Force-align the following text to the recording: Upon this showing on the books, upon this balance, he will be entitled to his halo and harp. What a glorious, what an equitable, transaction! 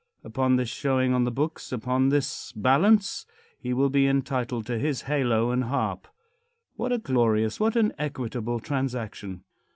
Upon 0.23 0.55
this 0.55 0.67
showing 0.67 1.13
on 1.13 1.25
the 1.25 1.31
books, 1.31 1.71
upon 1.71 2.09
this 2.09 2.51
balance, 2.53 3.27
he 3.59 3.71
will 3.71 3.91
be 3.91 4.07
entitled 4.07 4.65
to 4.65 4.79
his 4.79 5.03
halo 5.03 5.51
and 5.51 5.65
harp. 5.65 6.07
What 6.75 6.91
a 6.91 6.97
glorious, 6.97 7.59
what 7.59 7.75
an 7.75 7.93
equitable, 7.99 8.59
transaction! 8.59 9.43